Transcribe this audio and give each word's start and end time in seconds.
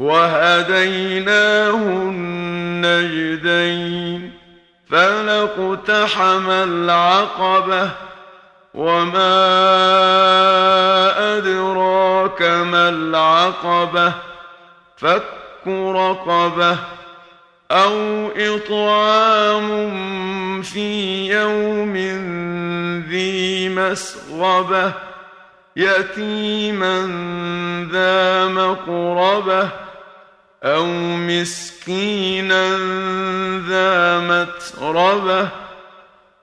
وهديناه 0.00 1.74
النجدين 2.80 4.32
فلاقتحم 4.90 6.50
العقبة 6.50 7.90
وما 8.74 9.36
أدراك 11.36 12.42
ما 12.42 12.88
العقبة 12.88 14.12
فك 14.96 15.22
رقبة 15.66 16.76
أو 17.70 18.28
إطعام 18.36 19.68
في 20.62 21.26
يوم 21.32 21.96
ذي 23.08 23.68
مسغبة 23.68 24.92
يتيما 25.76 27.00
ذا 27.92 28.46
مقربة 28.46 29.68
أو 30.64 30.86
مسكينا 31.16 32.68
ذا 33.68 34.18
متربة 34.18 35.48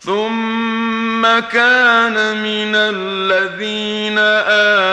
ثم 0.00 1.22
كان 1.52 2.42
من 2.42 2.74
الذين 2.74 4.18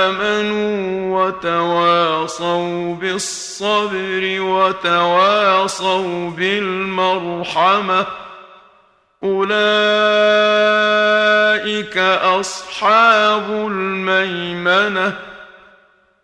آمنوا 0.06 1.26
وتواصوا 1.26 2.96
بالصبر 2.96 4.42
وتواصوا 4.42 6.30
بالمرحمة 6.30 8.06
أولئك 9.24 9.58
أصحاب 12.24 13.52
الميمنة 13.52 15.32